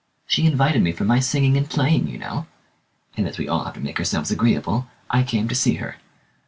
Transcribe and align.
She 0.25 0.47
invited 0.47 0.81
me 0.81 0.93
for 0.93 1.03
my 1.03 1.19
singing 1.19 1.55
and 1.57 1.69
playing, 1.69 2.07
you 2.07 2.17
know: 2.17 2.47
and 3.15 3.27
as 3.27 3.37
we 3.37 3.47
all 3.47 3.65
have 3.65 3.75
to 3.75 3.79
make 3.79 3.99
ourselves 3.99 4.31
agreeable, 4.31 4.87
I 5.11 5.21
came 5.21 5.47
to 5.47 5.53
see 5.53 5.75
her. 5.75 5.97